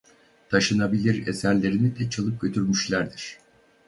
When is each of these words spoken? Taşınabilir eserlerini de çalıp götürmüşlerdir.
Taşınabilir 0.49 1.27
eserlerini 1.27 1.99
de 1.99 2.09
çalıp 2.09 2.41
götürmüşlerdir. 2.41 3.37